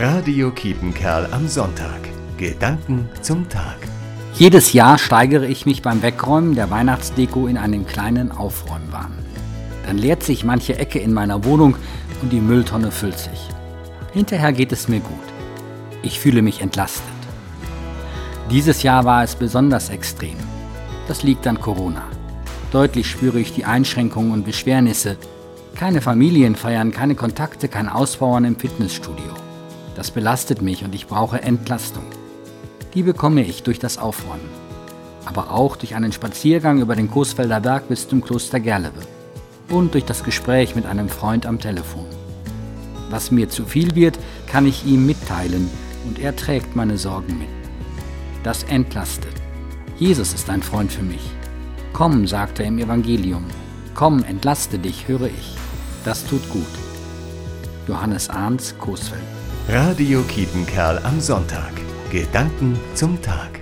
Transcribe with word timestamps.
Radio 0.00 0.52
Kiepenkerl 0.52 1.26
am 1.32 1.48
Sonntag. 1.48 1.98
Gedanken 2.36 3.08
zum 3.20 3.48
Tag. 3.48 3.78
Jedes 4.34 4.72
Jahr 4.72 4.96
steigere 4.96 5.48
ich 5.48 5.66
mich 5.66 5.82
beim 5.82 6.02
Wegräumen 6.02 6.54
der 6.54 6.70
Weihnachtsdeko 6.70 7.48
in 7.48 7.56
einen 7.56 7.84
kleinen 7.84 8.30
Aufräumwahn. 8.30 9.10
Dann 9.84 9.98
leert 9.98 10.22
sich 10.22 10.44
manche 10.44 10.78
Ecke 10.78 11.00
in 11.00 11.12
meiner 11.12 11.44
Wohnung 11.44 11.74
und 12.22 12.32
die 12.32 12.40
Mülltonne 12.40 12.92
füllt 12.92 13.18
sich. 13.18 13.48
Hinterher 14.12 14.52
geht 14.52 14.70
es 14.70 14.86
mir 14.86 15.00
gut. 15.00 15.18
Ich 16.02 16.20
fühle 16.20 16.42
mich 16.42 16.60
entlastet. 16.60 17.02
Dieses 18.52 18.84
Jahr 18.84 19.04
war 19.04 19.24
es 19.24 19.34
besonders 19.34 19.90
extrem. 19.90 20.36
Das 21.08 21.24
liegt 21.24 21.44
an 21.48 21.60
Corona. 21.60 22.04
Deutlich 22.70 23.10
spüre 23.10 23.40
ich 23.40 23.52
die 23.52 23.64
Einschränkungen 23.64 24.30
und 24.30 24.44
Beschwernisse. 24.44 25.16
Keine 25.74 26.00
Familienfeiern, 26.00 26.92
keine 26.92 27.16
Kontakte, 27.16 27.66
kein 27.66 27.88
Auspowern 27.88 28.44
im 28.44 28.54
Fitnessstudio. 28.54 29.47
Das 29.98 30.12
belastet 30.12 30.62
mich 30.62 30.84
und 30.84 30.94
ich 30.94 31.08
brauche 31.08 31.42
Entlastung. 31.42 32.04
Die 32.94 33.02
bekomme 33.02 33.42
ich 33.42 33.64
durch 33.64 33.80
das 33.80 33.98
Aufräumen. 33.98 34.48
Aber 35.24 35.50
auch 35.50 35.74
durch 35.74 35.96
einen 35.96 36.12
Spaziergang 36.12 36.80
über 36.80 36.94
den 36.94 37.10
Coesfelder 37.10 37.58
Berg 37.58 37.88
bis 37.88 38.08
zum 38.08 38.22
Kloster 38.22 38.60
Gerlewe. 38.60 39.02
Und 39.68 39.94
durch 39.94 40.04
das 40.04 40.22
Gespräch 40.22 40.76
mit 40.76 40.86
einem 40.86 41.08
Freund 41.08 41.46
am 41.46 41.58
Telefon. 41.58 42.06
Was 43.10 43.32
mir 43.32 43.48
zu 43.48 43.64
viel 43.64 43.96
wird, 43.96 44.16
kann 44.46 44.68
ich 44.68 44.86
ihm 44.86 45.04
mitteilen 45.04 45.68
und 46.06 46.20
er 46.20 46.36
trägt 46.36 46.76
meine 46.76 46.96
Sorgen 46.96 47.36
mit. 47.36 47.48
Das 48.44 48.62
entlastet. 48.62 49.34
Jesus 49.98 50.32
ist 50.32 50.48
ein 50.48 50.62
Freund 50.62 50.92
für 50.92 51.02
mich. 51.02 51.28
Komm, 51.92 52.28
sagt 52.28 52.60
er 52.60 52.66
im 52.66 52.78
Evangelium. 52.78 53.46
Komm, 53.96 54.22
entlaste 54.22 54.78
dich, 54.78 55.08
höre 55.08 55.26
ich. 55.26 55.56
Das 56.04 56.24
tut 56.24 56.48
gut. 56.50 56.62
Johannes 57.88 58.30
Arndt, 58.30 58.76
Coesfeld. 58.78 59.37
Radio 59.70 60.22
Kiepenkerl 60.22 60.98
am 61.04 61.20
Sonntag. 61.20 61.72
Gedanken 62.10 62.80
zum 62.94 63.20
Tag. 63.20 63.57